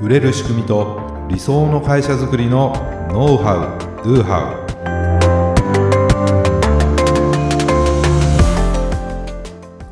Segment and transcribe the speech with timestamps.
[0.00, 2.72] 売れる仕組みと理想の会社づくりの
[3.10, 4.70] ノウハウ・ドゥハウ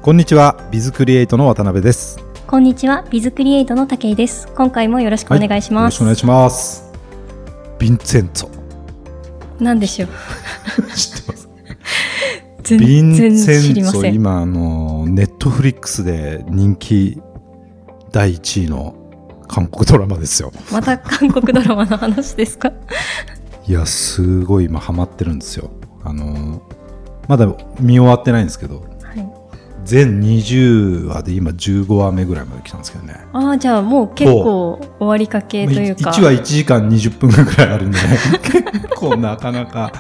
[0.02, 4.48] こんにちはビズクリエイトの渡辺ですこんにちは、ビズクリエイトの武井です。
[4.56, 5.82] 今回もよろしくお願いします。
[5.82, 6.90] よろしくお願いします
[7.78, 10.08] ヴィンセンツォなんでしょう。
[10.96, 11.46] 知ってます？
[12.64, 14.00] 全ヴィン然センツ知りません。
[14.00, 17.20] ォ今あのネットフリックスで人気
[18.12, 18.94] 第1位の
[19.48, 20.52] 韓国ドラマですよ。
[20.70, 22.72] また韓国ドラマの話ですか？
[23.66, 25.70] いやすごい今ハマってるんですよ。
[26.04, 26.62] あの
[27.26, 27.46] まだ
[27.80, 28.80] 見終わってないんですけどは
[29.14, 29.26] い。
[29.84, 33.14] 全20話で今15話目ぐらいまで来たんですけどね。
[33.32, 36.10] ああ、じゃあもう結構終わりかけというか。
[36.10, 38.18] 1話1時間20分ぐらいあるんでね。
[38.42, 38.62] 結
[38.96, 39.92] 構なかなか。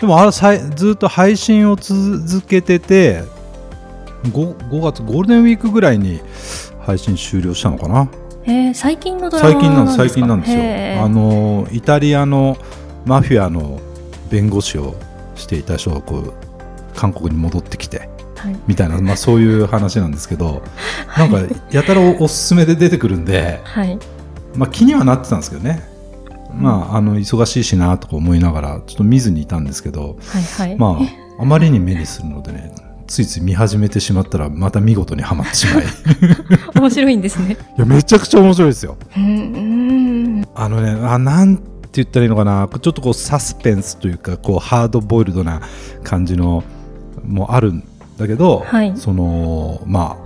[0.00, 3.22] でもあれさいずっと配信を続けてて
[4.24, 6.20] 5, 5月ゴールデンウィークぐらいに
[6.80, 8.08] 配信終了したのかな
[8.44, 12.56] えー、最近のドラマ最近なんですか最近なんですよあのイタリアの
[13.04, 13.80] マフィアの
[14.30, 14.94] 弁護士を
[15.34, 16.34] していた人がこう
[16.94, 18.08] 韓国に戻ってきて
[18.42, 18.56] はい。
[18.66, 20.62] みたいな、まあ、そういう話なんですけど
[21.16, 23.98] なんかやたらおすすめで出てくるんで、はい。
[24.56, 25.82] まあ、気にはなってたんですけどね、
[26.54, 30.76] まあ、あの忙しいしなとか思いながらちょっと見ずにいたんですけど、はいはい。
[30.76, 32.72] まあ、あまりに目にするのでね
[33.06, 35.86] ついつい見始めてしまったらまた見事にはまってしまいい
[36.78, 37.56] 面白いんですね。
[37.76, 38.96] やめちゃくちゃ面白いですよ。
[40.54, 41.62] あのねあなんて
[41.94, 45.60] 言ったらいいのかなちょっとこうサスペンスというかこうハードボイルドな
[46.02, 46.64] 感じの
[47.26, 47.84] もあるん
[48.16, 50.16] だけど、はいそのま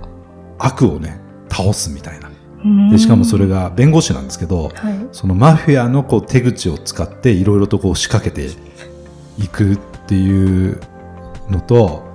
[0.59, 2.29] あ悪をね倒すみたいな
[2.63, 5.07] うんでしかもそれが弁護士なんですけど、はい。
[5.11, 8.49] そのマフィアのこう手口を使っていろいろとこう仕掛けて
[9.37, 10.79] いくっていう
[11.49, 12.06] のと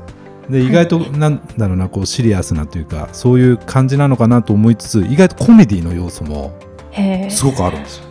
[0.50, 6.52] で意外となんだろうなこうシリアスなというかそういう感じなのかなと思いつつ意外とコメディの要素も。
[7.30, 8.04] すごくあるんですよ。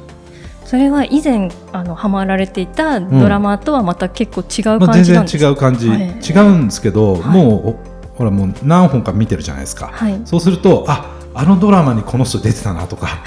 [0.66, 10.22] それは以前あのハマられていたドラマとはまた結構違うまあ、全然感じなんですか、違う感じ、はい違うんですけど、はいもうおほらもう何本か見てるじゃないですか、はい。
[10.26, 13.24] そうするとああのドラマにこの人出てたなとか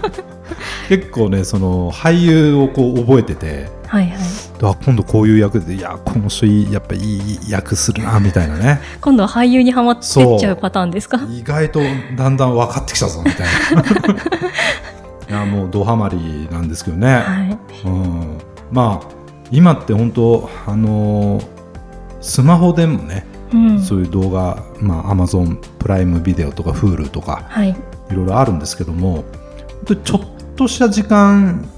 [0.88, 4.18] 結構ねその俳優をこう覚えててはいはい。
[4.62, 11.20] あ今度こういう役でいやこの人いいやっぱいい役するなみたいなね今度は俳優にはまってっちゃうパターンですか？
[11.28, 11.80] 意外と
[12.16, 13.46] だんだん分かってきたぞみたい
[15.28, 17.58] な いやもうドハマりなんですけどね、はい。
[17.86, 18.38] うん、
[18.70, 19.06] まあ
[19.50, 21.46] 今って本当あのー
[22.20, 23.82] スマホでもね、うん。
[23.82, 27.70] そういう動画、まあ、Amazon プライムビデオとか Hulu とかはい。
[27.70, 29.24] いろいろあるんですけども
[29.86, 30.20] ちょっ
[30.56, 31.68] とした時間ね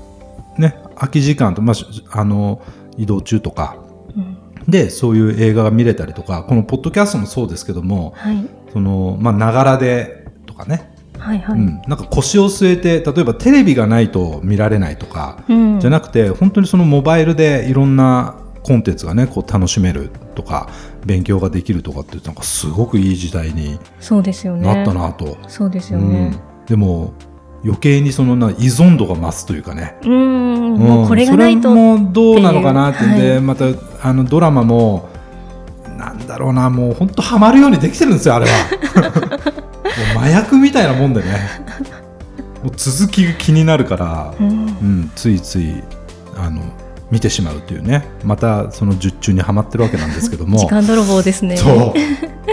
[0.97, 2.62] 空き時間と、まあ、しあの
[2.97, 3.77] 移動中とか
[4.17, 4.37] うん
[4.69, 8.47] でそういう映画が見れたりとかこのポッドキャストもそうですけどもはい。
[8.73, 11.59] そのまあながらでとかね、はいはい。
[11.59, 20.69] うん、なんか腰を据えて例えばテレビがないと見られないとか、うんじゃなくて本当にそのモバイルでいろんなコンテンツがねこう楽しめるとか
[21.05, 24.75] 勉強ができるとかってなんかすごくいい時代にそうですよね。
[24.75, 26.37] なったなと、そうですようんね。
[26.67, 27.15] でも
[27.66, 30.75] 余計にそのな依存度が増すというかね、うーん。
[30.77, 31.71] もうこれがないと。
[31.71, 33.41] それもどうなのかなってんで、はい。
[33.41, 33.65] また
[34.03, 35.09] あのドラマも
[35.99, 38.53] なんだろうなもう本当ハマるようにできてるんですよあれは。
[40.15, 41.27] もう麻薬みたいなもんでね。
[42.62, 44.48] もう続きが気になるから、うん。
[44.48, 45.83] うん、ついつい
[46.37, 46.62] あの
[47.10, 48.04] 見てしまうというね。
[48.22, 50.59] またその術中にはまってるわけなんですけども。
[50.59, 51.56] 時間泥棒ですね。
[51.56, 51.98] そう。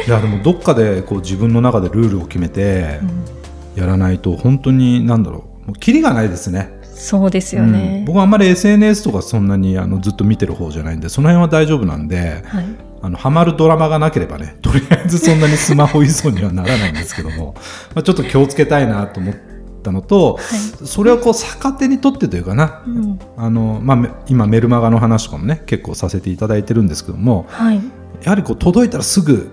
[0.08, 3.43] いやでもどっかでこう自分の中でルールを決めてうん
[3.76, 8.04] やらないと本当になんだろうもうキリがないですねそうですようんね。
[8.06, 12.66] 僕はあんまり SNS とかそんなにあのずっと見てる方じゃないんでその辺は大丈夫なんではい。
[13.02, 17.54] あのハマるドラマがなければね とりあえずそんなにスマホ依存にはならないんですけども
[17.94, 19.36] まあちょっと気をつけたいなと思っ
[19.84, 20.40] たのと、
[20.86, 23.20] それをこう逆手に取ってというかなうん。
[23.36, 27.82] あの、まあめ、今メルマガの話とかもね結構させていただいてるんですけどもはい。
[28.24, 29.52] やはりこう届いたらすぐ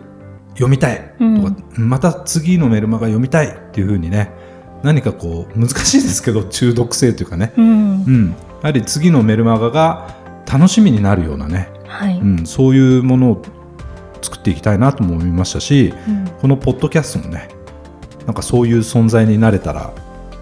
[0.61, 4.31] 読みたいとか、うんまた次のメルマガ読みたいっていうふうにね
[4.83, 8.11] 何かこう難しいですけど中毒性というかね、うんう。
[8.11, 10.15] ん、やはり次のメルマガが
[10.51, 12.19] 楽しみになるようなね、はい。
[12.19, 13.43] うん、そういうものを
[14.23, 17.49] 作っていきたいなとも思いましたしうんこのポッドキャストもね
[18.27, 19.93] なんかそういう存在になれたら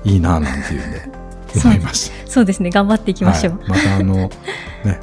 [0.05, 1.09] いいななんていうんで
[1.65, 2.31] 思いました。
[2.31, 2.71] そうですね。
[2.71, 3.59] 頑張っていきましょう。
[3.59, 4.15] はい、またあの
[4.85, 5.01] ね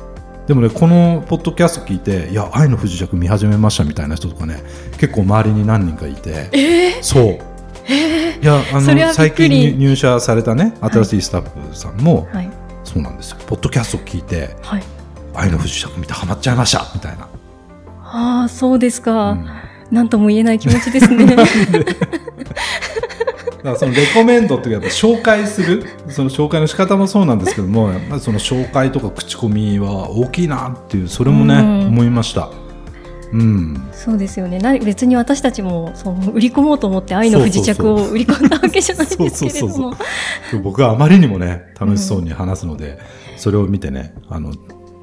[0.48, 4.64] でもねこのポッドキャスト聞いて「いや愛の不時着見始めました」みたいな人とかね
[4.98, 7.40] 結構周りに何人かいてえそう
[7.88, 12.50] えいやあの最近入入社されたね新しいスタッフさんも、はい。
[12.84, 14.84] そうなんですよポッドキャスト聞いてはい。
[15.34, 17.28] 「愛の不時着見てハマっちゃいました」みたいな、
[18.04, 19.32] ああ、そうですか。
[19.32, 19.46] うん
[19.92, 21.36] なんとも言えない気持ちですね。
[23.66, 31.88] からそのレコメンドっていうかやっぱ紹介するその紹介の仕方もそうなんですけどもやっぱりその紹介とか口コミは大きいなっていうそれもね、うん。
[31.88, 32.50] 思いました。
[33.32, 34.60] うん、そうですよね。
[34.60, 39.98] な別に私たちもその売り込もうと思って愛の不時着を売り込んだわけじゃないんですけれどそうそうも
[40.64, 43.00] 僕はあまりにもね楽しそうに話すので、
[43.36, 44.54] それを見てねあの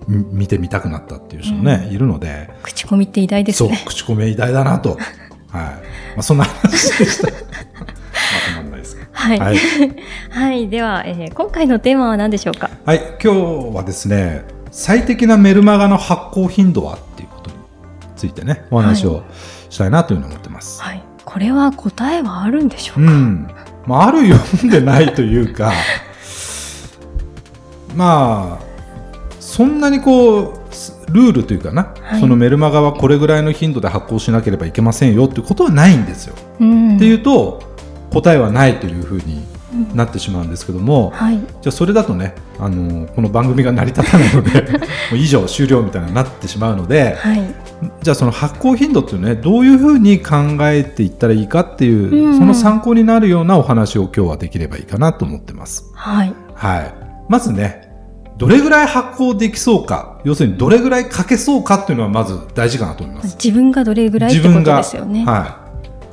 [0.08, 2.50] み見てみたくなったっていう人もね、いるので。
[2.62, 4.98] 口コミって偉大ですそうね口コミは偉大だなと、はい。
[5.50, 5.80] ま
[6.18, 7.28] あ、そんな話でした。
[9.28, 9.52] まとまんない。
[9.52, 9.58] はい、
[10.30, 10.64] ははい。
[10.64, 12.70] い、では、えー今回のテーマは何でしょうか？
[12.84, 17.56] はい、今日はですね最適なメルマガの発行頻度はっていうことに
[18.16, 19.22] ついてねお話を
[19.70, 20.82] したいなというふうに思ってます。
[20.82, 21.02] はい。
[21.24, 23.48] これは答えはあるんでしょううか、ん。
[23.86, 25.72] まあ、ある読んでないというか
[27.94, 28.64] まあ
[29.40, 32.20] そんなにこうルールというかな、はい。
[32.20, 36.34] そのメルマガはこれぐらいの頻度で発行しなければいけませんよっていうことはないんですよ。
[36.60, 36.96] うん。
[36.96, 37.60] っていうと
[38.12, 39.42] 答えはないというふうに
[39.72, 39.96] うん。
[39.96, 41.38] なってしまうんですけども、はい。
[41.38, 44.78] じゃあそれだとね、あのこの番組が成り立たないので も
[45.14, 47.42] う以上終了みたいになってしまうのではい。
[48.02, 52.38] じゃあその発行頻度っていうねどういうふうに考えていったらいいかっていう、うん。
[52.38, 55.90] その参考になるようなお話を今日はできればいいかなと思ってます。
[55.94, 56.34] はい。
[56.54, 56.94] はい、
[57.28, 57.92] まずね
[58.36, 63.36] どれぐらい発行できそうか要するにどれぐらい書けそうかっていうのはまず大事かなと思います。
[63.36, 65.24] 自分がどれぐらいってこと自分がですよね。
[65.24, 65.61] はい、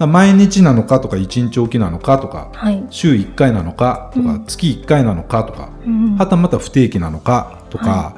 [0.08, 4.46] 毎日なのかとか1日おきなのかとかはい、週1回なのかとか、うん。
[4.46, 6.16] 月1回なのかとかうん。
[6.18, 8.16] はたまた不定期なのかとか、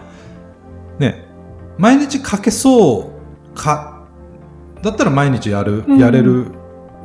[0.99, 1.25] ね、
[1.77, 3.11] 毎日書けそ
[3.53, 4.05] うか
[4.81, 5.97] だったら毎日やる、うん。
[5.97, 6.47] やれる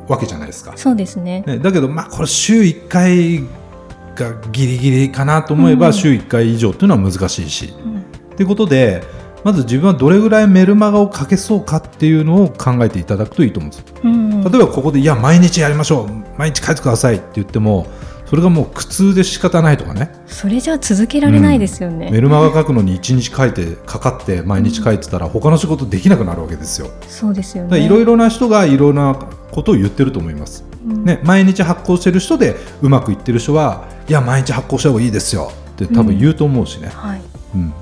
[0.07, 0.73] わけじゃないですか。
[0.75, 1.43] そうですね。
[1.45, 3.43] ね、だけど、まあ、これ週1回
[4.15, 5.93] がギリギリかなと思えば、うん。
[5.93, 7.73] 週1回以上っていうのは難しいし。
[7.83, 8.05] うん。
[8.35, 9.03] ということで、
[9.47, 13.85] まず自分はどれぐらいメルマガを書けそうかっていうのを考えていただくといいと思うんです。
[14.03, 17.87] うん例えばここで、いや、毎日やりましょう、毎日書いてくださいって言っても、
[18.25, 20.11] それがもう苦痛で仕方ないとかね。
[20.27, 26.89] それじゃあ続けられないですよね、メルマガ書くのに1日書いてかかって毎日書いてたら他の仕事できなくなるわけですよ。
[27.07, 29.15] そうですよねいろいろな人がいろんな
[29.51, 30.65] ことを言ってると思います。
[30.85, 36.89] うんね、毎日発行してる人でうまくいってる人はいや毎日発行した方がいいですよって多分言うと思うしね。
[36.93, 37.21] はい
[37.55, 37.73] うん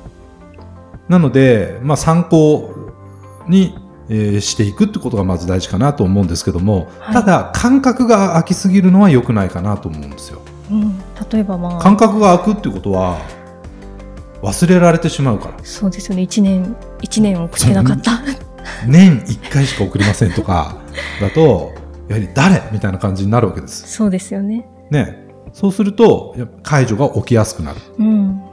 [1.10, 2.74] なので、まあ、参考
[3.48, 3.78] に、
[4.10, 7.14] えーしていくってことがまず大事かなと思うんですけども、はい。
[7.14, 10.42] ただ感覚が空きすぎるのは良くないかなと思うんですよ。
[10.70, 11.00] うん、
[11.32, 11.80] 例えばまあ。
[11.80, 13.20] 感覚が空くってことは
[14.44, 15.58] 忘れられてしまうから。
[15.64, 16.24] そうですよね。
[16.24, 18.22] 1年一年送ってなかった。
[18.88, 20.78] 年1回しか送りませんとか
[21.20, 21.74] だと
[22.08, 22.62] やはり誰？
[22.72, 23.88] みたいな感じになるわけです。
[23.92, 24.68] そうですよね。
[24.92, 27.80] ね、そうすると解除が起きやすくなる。
[27.98, 28.40] うん。
[28.40, 28.45] ら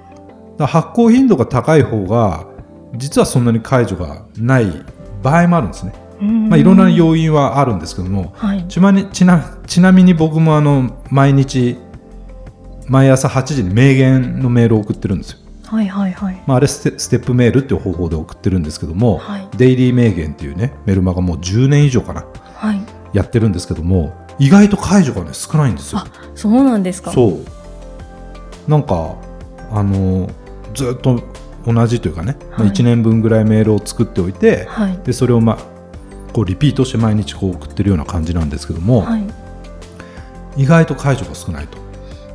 [0.58, 2.46] 発行頻度が高い方が
[2.94, 4.84] 実はそんなに解除がない
[5.22, 5.92] 場合もあるんですね。
[6.20, 6.48] うん。
[6.48, 8.66] まあ、いろんな要因はあるんですけどもはい。
[8.68, 11.78] ちなみにちなちなみに僕もあの毎日
[12.88, 15.38] 毎朝8時に名言のメールを送ってるんですよ。
[15.64, 16.42] はいはいはい。
[16.46, 19.48] まあ、あれステステップメールっていう方法で送ってるんですけども、はい。
[19.56, 22.82] デイリー名言っていうねメルマガもう10年以上かなはい。
[23.14, 26.00] やってるんですけども意外と解除がね少ないんですよ。
[26.00, 26.06] あ。
[26.34, 27.12] そうなんですか。
[27.12, 28.70] そう。
[28.70, 29.16] なんか
[29.70, 30.28] あの
[30.74, 31.22] ずっと
[31.66, 34.98] 同じというかね、まあはい1年分ぐらいメールを作っておいて、はい。
[35.04, 35.58] でそれを、まあ、
[36.32, 39.24] こうリピートして毎日こう送ってるような感じなんですけども、はい。
[40.56, 41.78] 意外と解除が少ないと。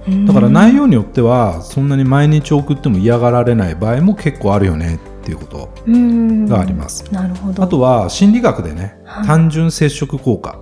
[0.07, 0.25] うん。
[0.25, 6.45] だから内容によってはそんなに毎日送っても嫌がられない場合も結構あるよねっていうことうん。
[6.45, 7.03] があります。
[7.11, 7.63] なるほど。
[7.63, 9.27] あとは心理学でね、はい。
[9.27, 10.59] 単純接触効果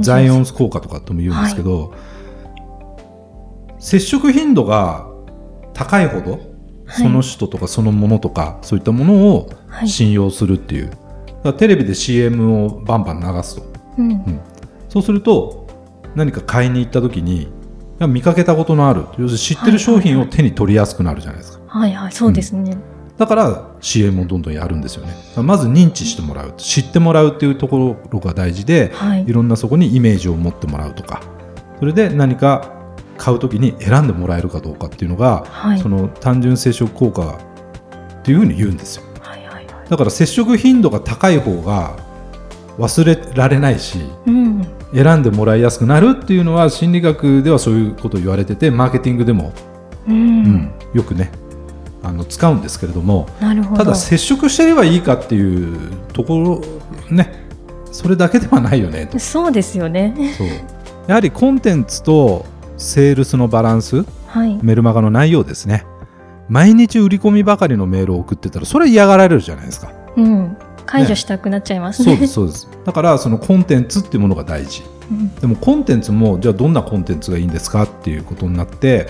[0.00, 1.92] ザイオンス効果とかとも言うんですけど、
[3.78, 5.06] 接触頻度が
[5.74, 6.53] 高いほど、はい
[6.88, 9.88] その人とかそのものとかそういったものをはい。
[9.88, 10.98] 信用するっていう、だか
[11.44, 13.66] らテレビで CM をバンバン流すと。
[13.98, 14.40] うん。
[14.88, 15.66] そうすると
[16.14, 17.48] 何か買いに行った時に
[18.08, 19.00] 見かけたことのある。
[19.02, 22.76] 要するに知ってる商品を手に取りやすくなるじゃないですか、はいはいそうですね。
[23.18, 25.12] だから CM をどんどんやるんですよね。
[25.42, 29.24] まず認知してもらう知ってもらうっていうところが大事で、はい。
[29.26, 31.20] いろんなそこにイメージを持ってもらうとか。
[31.80, 32.72] それで何か
[33.18, 35.78] 買うときに選んでもらえるかどうかっていうのが、はい。
[35.78, 37.38] その単純接触効果
[38.20, 39.04] っていうふうに言うんですよ。
[39.20, 39.88] はいはいはい。
[39.88, 41.96] だから接触頻度が高い方が
[42.78, 44.66] 忘れられないしうん。
[44.94, 49.52] 選んでもらいやすくなるっていうのは心理学ではそういうことを言われててマーケティングでも、
[50.06, 51.32] ううんんよくね
[52.02, 53.84] あの使うんですけれどもなるほど。
[53.84, 56.60] ただ接触してればいいかっていうとこ
[57.08, 57.44] ろね
[57.90, 59.18] それだけではないよねと。
[59.18, 60.14] そうですよね。
[60.36, 60.48] そう。
[61.06, 64.58] やはりコンテンツとセールスのバランスはい。
[64.62, 65.84] メルマガの内容ですね。
[66.48, 69.92] 毎日売り込みばかりのメールを送ってたらそれは嫌がられるじゃないですか。
[70.16, 70.56] うん。
[70.86, 72.12] 解除したくなっちゃいますね。
[72.12, 72.68] そうですそうです。
[72.84, 74.82] だからそのコンテンツっていうものが大事。
[75.10, 75.34] うん。
[75.36, 79.06] でもコンテンツもじゃあどんなコンテンツがいいんですかっていうことになって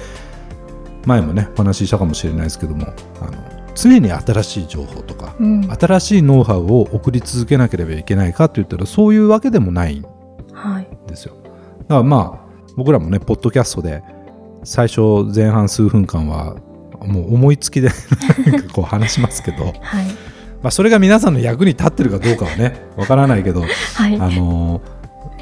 [1.07, 2.87] 前もねお話ししたかもしれないですけども
[3.21, 3.33] あの
[3.75, 5.69] 常に新しい情報とかうん。
[5.73, 10.07] 新しいノウハウを送り続けなければいけないかって言ったらそういうわけでもないん
[10.53, 10.89] はい。
[11.09, 11.35] ですよ。
[11.43, 12.44] だからまあ
[12.77, 14.03] 僕らもねポッドキャストで
[14.65, 16.57] 最初前半数分間は
[17.07, 17.91] もう思いつきで
[18.73, 20.07] こう話しますけど、 はい。
[20.63, 24.19] まあ、それが皆さんの役に立ってるかどうかはねわからないけどはい。
[24.19, 24.81] あの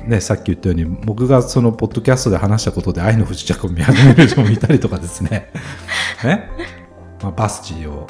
[0.05, 5.53] ね、さっき言ったように僕がそのポッドキャストで話したことで愛の不時着を見始める人もいたりとかですね
[6.25, 6.49] ね、
[7.23, 8.09] まあ、バスチーを、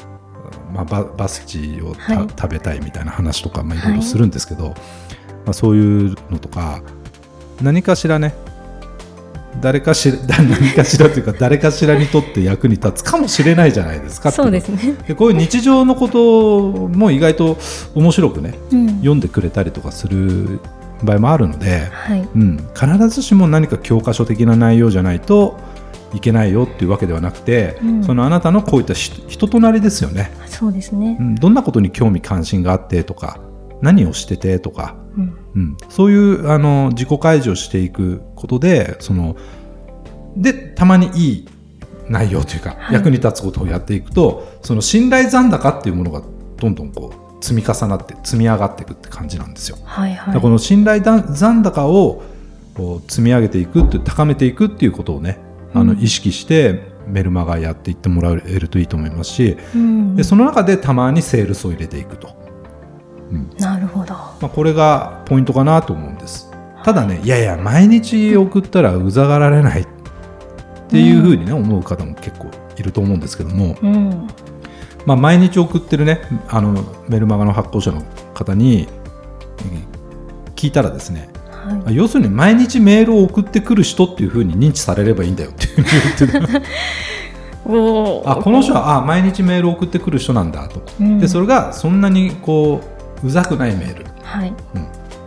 [0.73, 6.81] まあ、ババスチーをた、はい食べたいみたいな話とか、まあ、いろいろするんですけど、まあ、そういうのとか
[7.61, 8.33] 何かしらね
[9.61, 14.95] 誰かしら 何かしらというか誰かしらにとって役に立つかもしれないじゃないですかそうですね。
[15.07, 17.57] でこういう日常のことも意外と
[17.95, 18.87] 面白くねうん。
[18.97, 20.59] 読んでくれたりとかする
[21.03, 22.27] 場合もあるので、はい。
[22.35, 25.57] うん、必ずしも何か教科書的な内容じゃないと
[26.13, 31.23] いけないよっていうわけではなくて、うんそのあなたのこういったし人となりですよね、そうですねう。
[31.23, 33.39] ん、どんなことに興味関心があってとか
[33.81, 35.37] 何をしててとか、うん。
[35.55, 39.35] うん、そういうあの自己開示をしていくことでその
[40.35, 41.49] でたまにいい
[42.09, 42.95] 内容というか、はい。
[42.95, 46.21] 役に立つことをやっていくとその信頼残高っていうものが
[46.57, 49.77] どんどんこう積み重なって積み上がっていくって感じなんですよ。
[49.83, 50.41] はいはい。
[50.41, 52.23] この信頼残高を
[53.07, 55.39] 積み上げていくって高めていくっていうことをね、
[55.73, 60.15] あのうん意識してメルマガやっていってもらえるといいと思いますし、うん。
[60.15, 62.42] でその中でたまにセールスを入れていくと、うん
[63.59, 64.13] なるほど。
[64.13, 66.51] まあ、これがポイントかなと思うんです。
[66.83, 69.87] ただねいやいや毎日送ったらうざがられないっ
[70.89, 74.27] ていうふうにね、思う方も結構いると思うんですけども、うん。
[75.05, 78.01] まあ、毎日送ってるねあのメルマガの発行者の
[78.33, 78.87] 方に
[79.59, 79.93] えー
[80.63, 81.29] 聞いたらですね
[81.85, 86.67] は要するに毎日メールを送ってくる人っていうふうに認知されればいいんだよっていうふうに言って。
[87.65, 91.19] あこの人はあ毎日メールを送ってくる人なんだと、うん。
[91.19, 92.92] でそれがそんなにこう
[93.23, 94.53] うざくないメール、はい。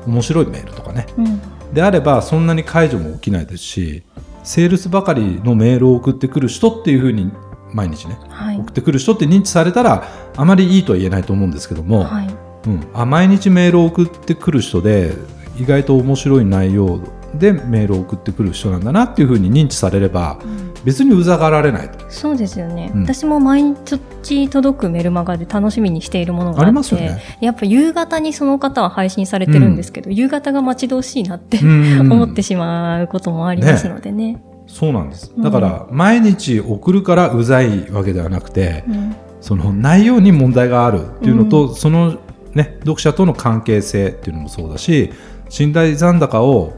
[0.07, 1.41] うん、面白いメールとかねうん。
[1.75, 4.03] であればそんなに解除も起きないですし
[4.45, 7.33] セールスばかりのメールを送ってくる人っていうふうに
[7.73, 8.71] 毎日ねはい送。
[8.71, 12.29] ってくる人って認知されたらあまりいいとは言えないと思うんですけども、はい。
[12.67, 15.15] うん、あ毎日メールを送ってくる人で
[15.59, 17.01] 意外と面白い内容
[17.35, 20.39] でメールを送ってくる人なんだなっていうふうに認知されれば
[20.87, 22.09] 別にうざがられないと。
[22.09, 23.03] そうですよね、うん。
[23.03, 27.21] 私も毎日届くメルマガで楽しみにしているものがあってありますよね。
[27.41, 32.01] やっぱ夕方にその方は配信されてるんですけど、夕方が待ち遠しいなって、うん。
[32.13, 34.41] 思ってしまうこともありますのでね。
[34.69, 35.33] そうなんです。
[35.37, 35.43] うん。
[35.43, 39.17] だから毎日送るからうざいわけではなくてうん。
[39.41, 42.21] その内容に問題があるっていうのと、その
[42.55, 45.13] ね読者との関係性っていうのもそうだし
[45.49, 46.73] 信頼残高を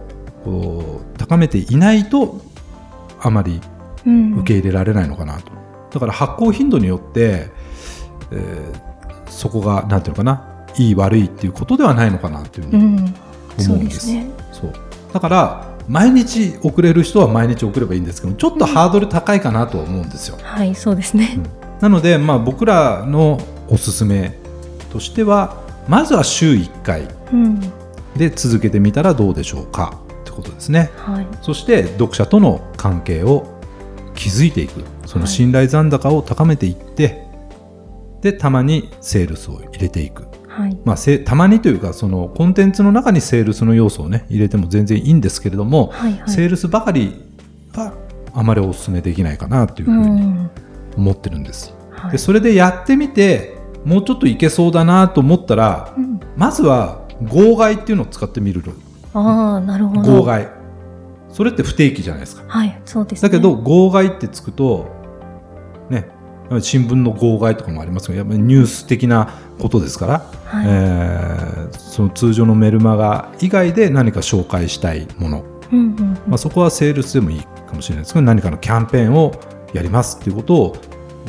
[1.18, 2.40] 高めていないと
[3.20, 5.52] あまりうん受け入れられないのかなと、
[5.90, 7.50] だから発行頻度によって、
[8.30, 8.88] えー
[9.30, 10.42] そこがなんていうのかな
[10.76, 13.14] いい悪いっていうことではないのかなというふうにうん、
[13.58, 14.30] そううん思でですすね。
[14.52, 14.72] そう。
[15.12, 21.38] だから毎日送れる人は毎日送ればいいんですけどちょっとハードル高いかなとは思うんですよ、はい、そうですね。
[21.80, 24.36] なので、まあ、僕らのおすすめ
[24.92, 27.60] としてはまずは週1回うん、
[28.16, 30.90] で続けてみたらどうでしょうかってことですね。
[30.96, 33.57] はい、そして読者との関係を
[34.18, 34.82] 築いていく。
[35.06, 37.24] その信頼残高を高めていって、
[38.20, 46.30] でたまにセールスを入れていく、はい、まあ、せたまにというかそのコンテンツの中にセールスの要素をね入れても全然いいんですけれども、はい、はい。
[46.30, 47.24] セールスばかり
[47.74, 47.94] は
[48.34, 50.50] あまりお勧めできないかなというふううにん、
[50.96, 51.74] 思ってるんです。
[51.92, 52.12] はい。
[52.12, 56.20] でそれでやってみてもうちょっといけそうだなと思ったらうん。
[56.36, 58.62] まずは号外っていうのを使ってみる
[59.14, 60.18] ああ、なるほど。
[60.18, 60.57] 号外
[61.38, 62.42] それって不定期じゃないですか。
[62.48, 63.28] はい、そうです、ね。
[63.28, 64.88] だけど、号外ってつくと
[65.88, 66.10] ね
[66.60, 79.32] 新聞の号外とかもありますけどやっぱりニュース的なことですから、はい、えーその通常のメルマガ以外で何か紹介したいもの、うん、うん、まあ、そこはセールスでもいいかもしれないですけど何かのキャンペーンを
[79.72, 80.76] やりますっていうことを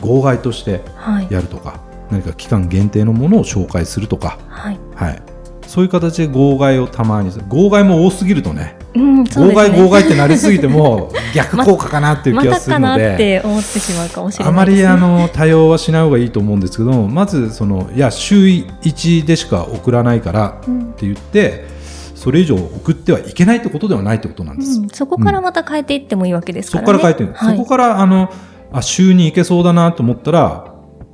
[0.01, 5.21] 号外としてはい、やるとか何か期間限定のものを紹介するとか、はい、はい、
[5.69, 9.53] そういう形で号外をたまにする号外も多すぎるとねうん、そうね。
[9.53, 13.39] 外号外ってなりすぎても 逆効果かなっていうま気がするので。
[13.43, 14.65] あま。
[14.65, 21.67] りあの多用はしない方がいいと思うんですけどもまずそのいや週1でしか送らないからっうんて言って
[22.15, 24.79] それ以上送ってはいけないってことではないってことなんです。
[24.79, 26.93] うん、そこからまた変えていってもいいわけですそからね。
[26.93, 28.31] こから変えてる、はい、そこからあの
[28.73, 30.68] あ週に行けそうだなと思ったら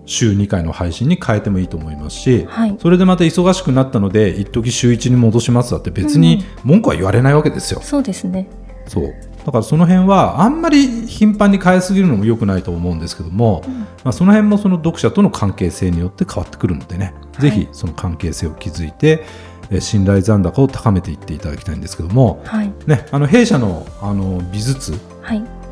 [0.05, 7.81] 週2回の配信に変えてもいいと思いますし、はいそれでまた忙しくなったので一時週1に戻しますだって別に文句は言われないわけですよ。
[7.81, 8.47] そうですね。
[8.87, 9.13] そう
[9.45, 13.63] だからその辺はあんまり頻繁に変えすぎるのも良くないと思うんですけども、
[14.03, 19.23] まあ、その辺もその読者との関係性によって変わってくるのでね、いぜひその関係性を築いて
[19.69, 22.73] えー信頼残高を高めていっていただきたいんですけども、はい。
[22.87, 25.64] ね、あの弊社のあの美術っはい。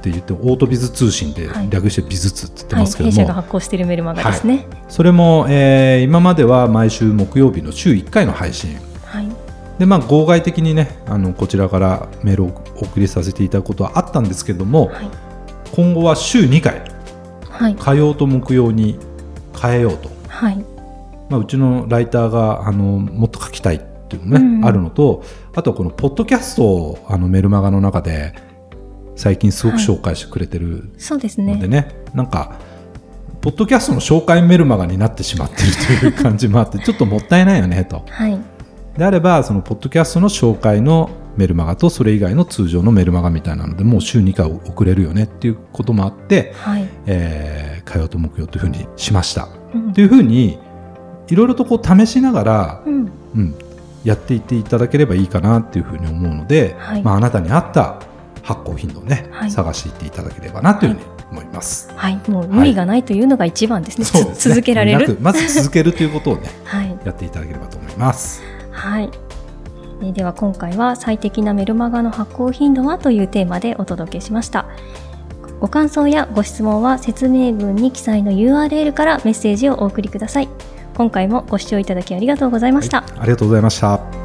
[0.00, 2.84] て言ってオートビズ通信ではい略して美術って言ってはい。
[2.84, 4.66] ますけども、弊社が発行しているメルマガですね。
[4.88, 9.28] それも、えー今までは毎週木曜日の週1回の配信はい。
[9.78, 15.10] でまあ号外的にねあのこちらからメールをお送りさせていただくことはあったんですけども、はい。
[15.74, 16.82] 今後は週2回
[17.50, 17.74] はい。
[17.76, 18.98] 火曜と木曜に
[19.60, 20.64] 変えようと、はい。
[21.28, 25.22] まあ、うちのライターがあのもっと書きたいっていうのね、うんあるのと
[25.54, 28.34] あとはこのポッドキャストをあのメルマガの中で
[29.16, 31.68] 最近すごく紹介してくれてるそうですのでね。
[31.68, 32.58] ねなんか
[33.40, 38.38] ポッドキャストの紹介メルマガになってしまってるという感じもあって ちょっともったいないよねとはい。
[38.96, 46.88] であればそのポッドキャストの紹介のメルマガとそれ以外の通常のメルマガみたいなのでもう週2回送れるよねっていうこともあって、はい。
[47.06, 49.48] えー火曜と木曜というふうにしました。
[49.74, 50.58] うんというふうに
[51.28, 53.10] いろいろとこう試しながら、うん。
[53.36, 53.54] うん、
[54.04, 58.00] やっていっていただければいいかなっていうふうに思うので、はいまあ、あなたに合った
[58.44, 61.90] 発行頻度をね、はい探していっていただければなというふうに思います。
[61.96, 62.20] はい。
[62.28, 64.04] もう無理がないというのが一番ですね。
[64.04, 65.16] そうですね続けられる。
[65.20, 66.96] まず続けるということをね はい。
[67.04, 68.42] やっていただければと思います。
[68.70, 69.10] はい。
[70.02, 74.66] えーでは今回は最適なメルマガの発行頻度はというテーマでお届けしました。
[75.60, 80.48] ご感想やご質問は説明文に記載の URL からメッセージをお送りください。
[80.94, 82.98] 今回もご視聴いただきありがとうございました。
[82.98, 84.23] はいありがとうございました。